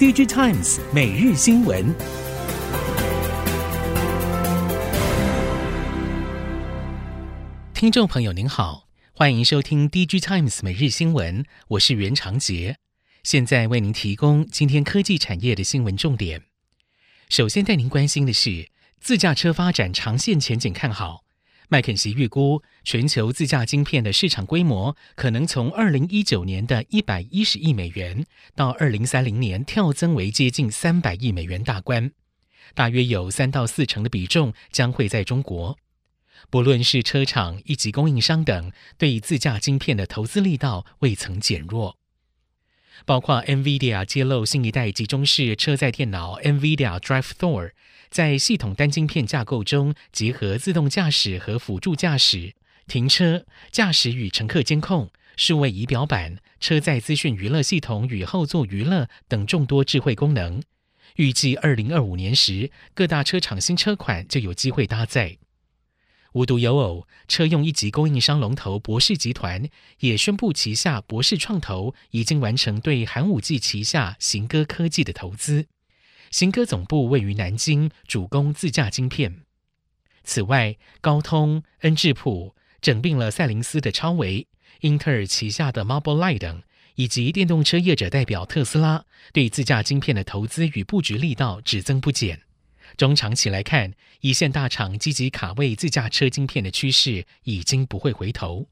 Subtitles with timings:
[0.00, 1.94] DigiTimes 每日新闻，
[7.74, 12.78] 听众朋友您好，欢迎收听 DigiTimes 每日新闻，我是袁长杰，
[13.22, 16.44] 现在为您提供今天科技产业的新闻重点。
[17.28, 18.70] 首先带您关心的是，
[19.02, 21.24] 自驾车发展长线前景看好。
[21.72, 28.26] 麦肯锡预估，全球自驾晶片的市场规模可能从二零一九年的一百一十亿美元，
[28.56, 32.10] 到二零三零年跳增为接近三百亿美元大关，
[32.74, 35.78] 大约有三到四成的比重将会在中国。
[36.50, 41.99] 不论是车厂、以及供应商等，对自驾晶片的投资力道未曾减弱。
[43.04, 47.70] 包括 NVIDIA 揭露新一代集中式车载电脑 NVIDIA Drive Thor。
[48.10, 52.54] 在系统单晶片架构中，结合自动驾驶和辅助驾驶、
[52.86, 60.62] 停车、驾驶与乘客监控、数位仪表板、车载资讯娱乐系统与后座娱乐等众多智慧功能。
[61.16, 65.36] 预计二零二五年时，各大车厂新车款就有机会搭载。
[66.32, 75.66] 无独有偶，车用一级供应商龙头博世集团也宣布，旗下博世创投已经完成对寒武纪旗下行歌科技的投资。
[76.30, 79.42] 行歌总部位于南京，主攻自驾晶片。
[80.22, 84.46] 此外，高通、恩智浦整并了赛灵思的超维，
[84.82, 86.62] 英特尔旗下的 Mobileye 等，
[86.94, 92.42] 以及电动车业者代表特斯拉，对自驾晶片的投资与布局力道只增不减。
[92.96, 98.68] 中长期来看，一线大厂积极卡位自驾车晶片的趋势已经不会回头。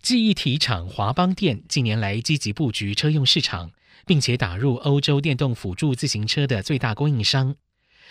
[0.00, 3.72] 记忆体厂华邦电近年来积极布局车用市场。
[4.06, 7.54] 并且打入欧洲电动辅助自行车的最大供应商。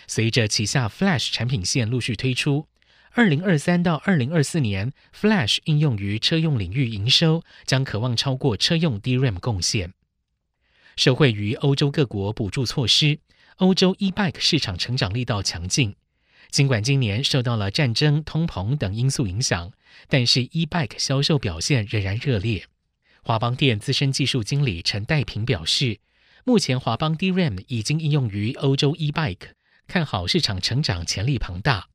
[0.06, 2.66] 随着旗下 Flash 产品线陆续推出，
[3.12, 9.92] 二零二三到二零二四年，Flash 应用于车用领域营收将可望超过车用 DRAM 贡献。
[10.96, 13.18] 受惠于欧洲各国补助措施，
[13.56, 15.94] 欧洲 E-Bike 市场成长力道强劲。
[16.50, 19.72] 尽管今年受到了战争、通膨等因素影响，
[20.08, 22.66] 但是 E-Bike 销售表现仍然热烈。
[23.22, 26.00] 华邦电资深技术经理陈代平表示，
[26.44, 29.52] 目前华邦 DRAM 已经应用于欧洲 E-Bike，
[29.86, 31.88] 看好市场成长潜力庞大。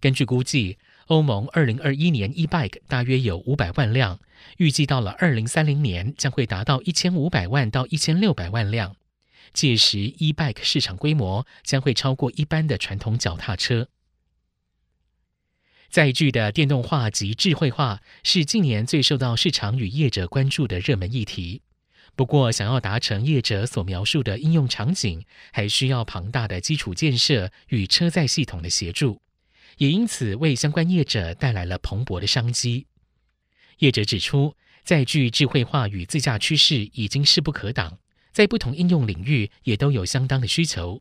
[0.00, 4.20] 根据估计，欧盟二零二一年 E-Bike 大约有五百万辆，
[4.58, 8.96] 预计到了二零三零年将会达到一千五百万到一千六百万辆，
[9.52, 13.88] 届时 E-Bike 市场规模将会超过一般的传统脚踏车。
[15.90, 21.62] 载具的电动化及智慧化是近年最受到市场与业者关注的热门议题。
[22.16, 29.20] 不过，想要达成业者所描述的应用场景，还需要庞大的基础建设与车载系统的协助，
[29.78, 32.86] 也因此为相关业者带来了蓬勃的商机。
[33.78, 37.98] 业者指出，载具智慧化与自驾趋势已经势不可挡，
[38.34, 41.00] 在不同应用领域也都有相当的需求。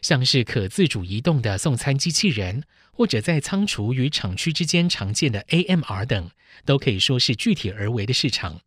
[0.00, 6.30] 像是可自主移动的送餐机器人，或者在仓储与厂区之间常见的 AMR 等，
[6.64, 8.60] 都可以说是具体而为的市场。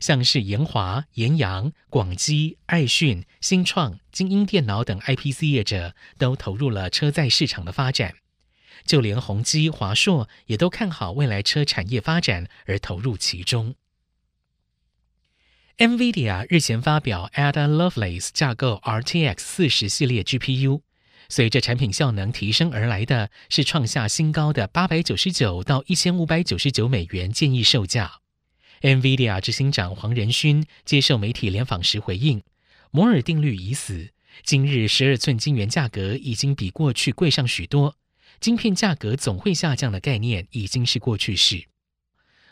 [0.00, 8.14] 像是研华、研扬、广基、爱讯、新创、精英电脑等 IPC 业者都投入了车载市场的发展。
[8.86, 13.74] 就连宏基、华硕也都看好未来车产业发展而投入其中。
[15.78, 20.82] NVIDIA 日前发表 Ada Lovelace 架构 RTX 四十系列 GPU，
[21.30, 28.20] 随着产品效能提升而来的是创下新高的八百九十九到一千五百九十九美元建议售价。
[28.82, 32.42] NVIDIA 执行长黄仁勋接受媒体联访时回应
[32.92, 34.10] ：“摩尔定律已死，
[34.44, 37.96] 今日十二寸晶圆价格已经比过去贵上许多，
[38.38, 41.64] 晶片价格总会下降的概念已经是过去式。”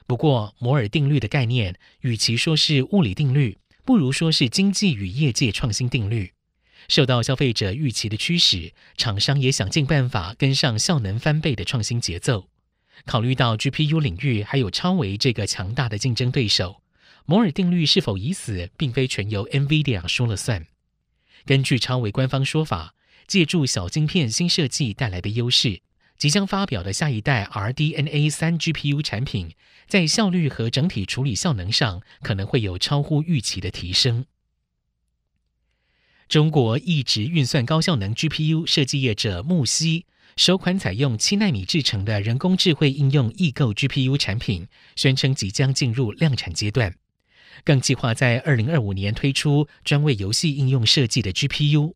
[0.07, 6.33] 不过，摩尔定律的概念，与其说是物理定律，不如说是经济与业界创新定律。
[6.89, 12.49] 受到消费者预期的驱使，厂商也想尽办法跟上效能翻倍的创新节奏。
[13.07, 16.83] 考虑到 GPU 领域还有超微这个强大的竞争对手，
[17.25, 20.67] 摩尔定律是否已死，并非全由 NVIDIA 说了算。
[21.45, 22.95] 根据超微官方说法，
[23.27, 25.83] 借助小晶片新设计带来的优势。
[26.21, 29.55] 即将发表的下一代 RDNA 三 GPU 产品，
[29.87, 34.27] 在效率和整体处理效能上可能会有超乎预期的提升。
[36.29, 40.05] 中国异质运算高效能 GPU 设计业者木犀
[40.37, 46.95] 首款采用七纳米制成的人工智慧应用异构 GPU 产品，宣称即将进入量产阶段，
[47.65, 51.95] 更计划在二零二五年推出专为游戏应用设计的 GPU。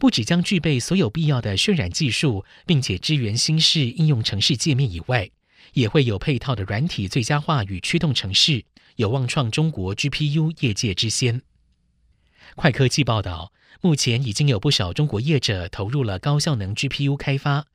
[0.00, 5.30] 不只将具备所有必要的渲染技术，并且支援新式应用程式界面以外，
[5.74, 8.64] 也会有配套的软体最佳化与驱动程式，
[8.96, 11.42] 有望创中国 GPU 业界之先。
[12.56, 13.52] 快科技报道，
[13.82, 17.66] 目前已经有不少中国业者投入了高效能 GPU 开发。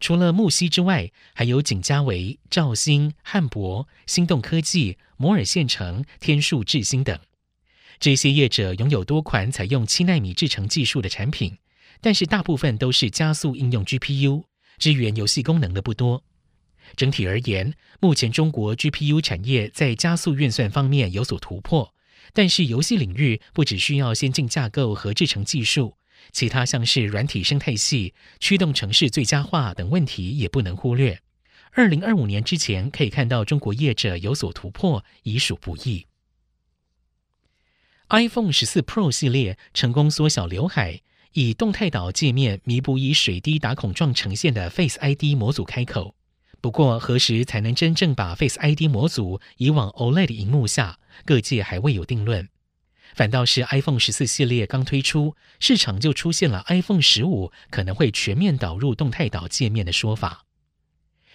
[0.00, 7.18] 除了木矽之外，还有景嘉维、兆芯、汉博、心动科技、摩尔线程、天数智芯等。
[8.00, 11.58] 这些业者拥有多款采用七纳米制程技术的产品，
[12.00, 14.44] 但是大部分都是加速应用 GPU，
[14.78, 16.22] 支援游戏功能的不多。
[16.94, 21.92] 整体而言，目前中国 GPU 产业在加速运算方面有所突破，
[22.32, 25.96] 但是游戏领域不只需要先进架构和制程技术。
[26.32, 31.20] 其他像是软体生态系、驱动程式最佳化等问题也不能忽略。
[31.72, 36.06] 二零二五年之前可以看到中国业者有所突破，已属不易。
[38.08, 41.02] iPhone 十四 Pro 系列成功缩小刘海，
[41.32, 46.14] 以动态岛界面弥补以水滴打孔状呈现的 Face ID 模组开口。
[46.60, 52.48] 不过，何时才能真正把 Face ID 模组移往 OLED 萤幕下，各界还未有定论。
[53.14, 60.44] 反倒是 iPhone 十四系列刚推出，市场就出现了 iPhone 十五可能会全面导入动态岛界面的说法。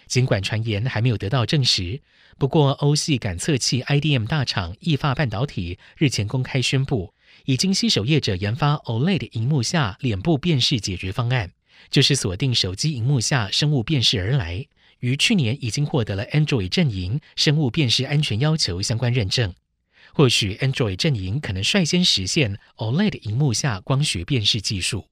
[0.06, 2.02] 尽管传言还没有得到证实，
[2.36, 11.52] 不过欧系感测器 IDM 大厂意法半导体日前公开宣布，已经携手业者研发 OLED 荧幕下脸部辨识解决方案，
[11.90, 14.66] 就是锁定手机荧幕下生物辨识而来，
[15.00, 19.54] 于去年已经获得了 Android 阵营生物辨识安全要求相关认证。
[20.14, 25.06] 或许 Android 阵营可能率先实现 OLED 荧幕下光学辨识技术。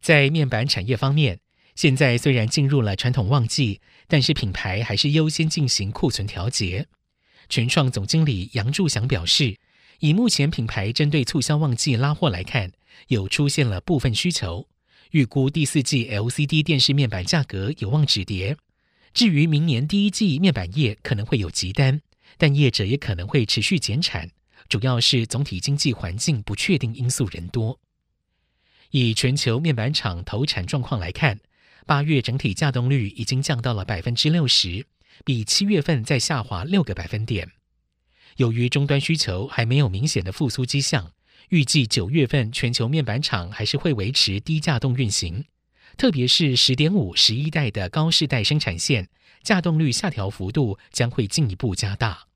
[0.00, 1.40] 在面板产业方面，
[1.76, 6.88] 现在虽然进入了传统旺季，但是品牌还是优先进行库存调节。
[7.48, 9.58] 群创总经理杨柱祥表示，
[10.02, 12.72] 以目前品牌针对促销旺季拉货来看，
[13.06, 14.66] 有出现了部分需求，
[15.12, 18.56] 预估第四季 LCD 电视面板价格有望止跌。
[19.14, 22.00] 至于明年第一季面板业可能会有急单。
[22.36, 24.30] 但业者也可能会持续减产，
[24.68, 27.78] 主要是总体经济环境不确定因素人多。
[28.90, 31.38] 以全球面板厂投产状况来看，
[31.86, 34.84] 八月整体稼动率已经降到了百分之六十，
[35.24, 37.52] 比七月份再下滑六个百分点。
[38.36, 41.12] 由于终端需求还没有明显的复苏迹象，
[41.48, 45.44] 预计九月份全球面板厂还是会维持低价动运行，
[45.96, 49.08] 特别是十点五、十一代的高世代生产线。
[49.42, 52.28] 价动率下调幅度将会进一步加大。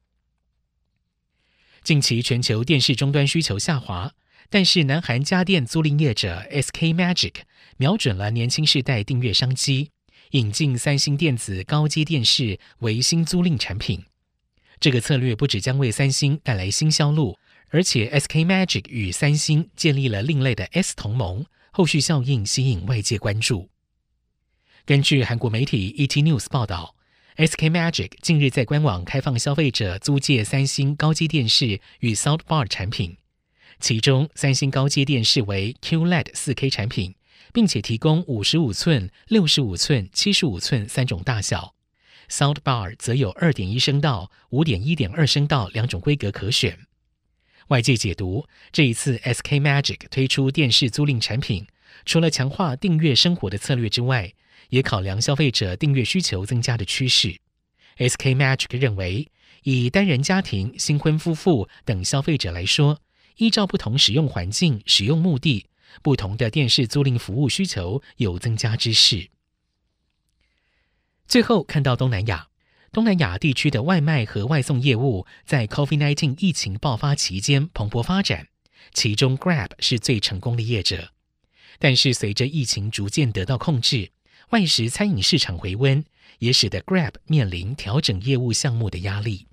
[1.84, 4.12] 近期全球电视终端需求下滑，
[4.50, 7.34] 但是南韩家电租赁业者 SK Magic
[7.76, 9.92] 瞄准了年轻世代订阅商机，
[10.32, 14.04] 引进三星电子高阶电视为新租赁产品。
[14.78, 17.38] 这个策略不只将为三星带来新销路，
[17.70, 23.70] 而且 SK Magic 与三星建立了另类的 S 同盟，后续效应吸引外界关注。
[24.84, 26.94] 根据韩国媒体 ET News 报道
[27.36, 33.16] ，SK Magic 近日在官网开放消费者租借三星高阶电视与 Soundbar 产品，
[33.80, 37.14] 其中三星高阶电视为 QLED 4K 产品，
[37.52, 41.74] 并且提供五十五寸、六十五寸、七十五寸三种大小
[42.28, 46.78] ；Soundbar 则有二点一声道、五点一点二声道两种规格可选。
[47.68, 51.66] 外界解读，这一次 SK Magic 推出电视租赁产品，
[52.04, 54.32] 除了强化订阅生活的策略之外，
[54.68, 57.36] 也考量消费者订阅需求增加的趋势
[57.98, 59.30] ，SK Magic 认为，
[59.64, 63.00] 以单人家庭、新婚夫妇等消费者来说，
[63.36, 65.66] 依照不同使用环境、使用目的，
[66.02, 69.28] 不同的电视租赁服务需求有增加之势。
[71.26, 72.48] 最后看到东南亚，
[72.92, 78.48] 东南亚地区的外卖和外送业务在 COVID-19 疫情爆发期间蓬勃发展，
[78.92, 81.10] 其中 Grab 是最成功的业者，
[81.78, 84.12] 但是随着疫情逐渐得到控制。
[84.50, 86.04] 外食餐饮市场回温，
[86.38, 89.48] 也使得 Grab 面临调整业务项目的压力。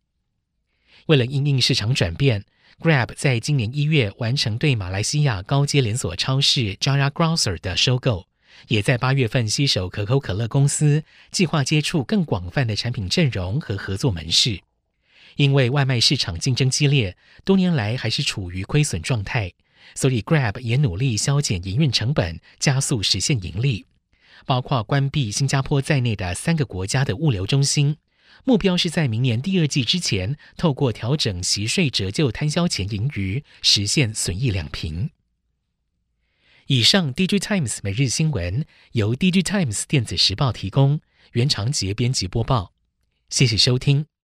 [1.08, 2.46] 为了因应市场转变
[2.80, 8.28] ，Grab 在今年一月完成对马来西亚高阶连锁超市 Jaya Grocer 的收购，
[8.68, 14.62] 也在八月份携手可口可乐公司，计划接触更广泛的产品阵容和合作门市。
[15.36, 19.52] 因为外卖市场竞争激烈，多年来还是处于亏损状态，
[19.96, 23.86] 所以 Grab 也努力削减营运成本，加速实现盈利。
[24.46, 27.98] 包括关闭新加坡在内的三个国家的物流中心，
[28.44, 35.10] 目标是在明年第二季之前，透过调整息税折旧摊销前盈余，实现损益两平。
[36.76, 41.02] 以上，DigiTimes 每日新闻由 DigiTimes 电子时报提供，
[41.34, 42.74] 原长杰编辑播报，
[43.30, 44.08] 谢谢收听。